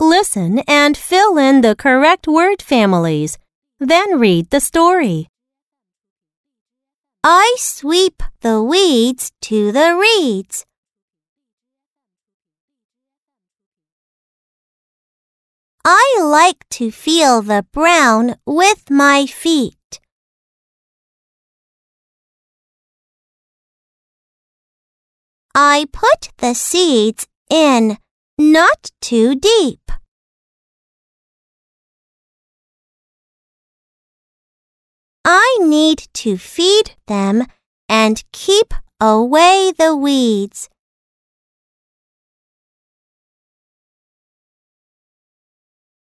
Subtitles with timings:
[0.00, 3.38] Listen and fill in the correct word families.
[3.78, 5.28] Then read the story.
[7.24, 10.64] I sweep the weeds to the reeds.
[15.84, 20.00] I like to feel the brown with my feet.
[25.54, 27.98] I put the seeds in,
[28.50, 29.92] not too deep.
[35.24, 37.46] I need to feed them
[37.88, 40.68] and keep away the weeds.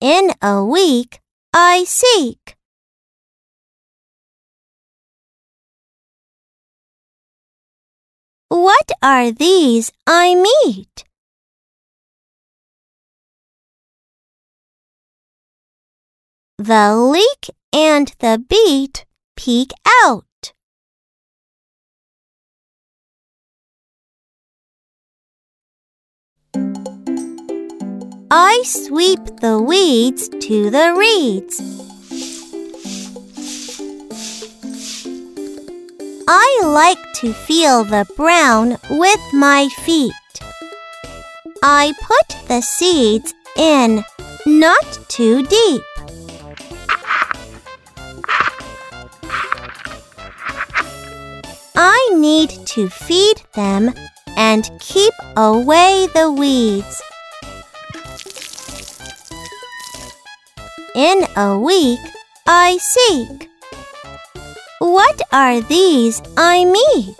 [0.00, 1.20] In a week,
[1.52, 2.56] I seek.
[8.48, 11.09] What are these I meet?
[16.60, 19.70] The leek and the beet peek
[20.04, 20.52] out.
[28.30, 31.62] I sweep the weeds to the reeds.
[36.28, 40.12] I like to feel the brown with my feet.
[41.62, 44.04] I put the seeds in,
[44.44, 45.80] not too deep.
[52.20, 53.94] Need to feed them
[54.36, 57.02] and keep away the weeds.
[60.94, 62.00] In a week,
[62.46, 63.48] I seek.
[64.80, 67.16] What are these I meet?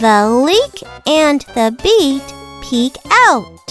[0.00, 2.24] The leek and the beet
[2.62, 2.96] peek
[3.28, 3.69] out.